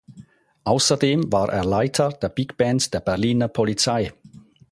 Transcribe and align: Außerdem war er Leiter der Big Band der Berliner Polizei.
Außerdem 0.63 1.31
war 1.31 1.53
er 1.53 1.63
Leiter 1.63 2.09
der 2.09 2.29
Big 2.29 2.57
Band 2.57 2.91
der 2.91 3.01
Berliner 3.01 3.47
Polizei. 3.49 4.11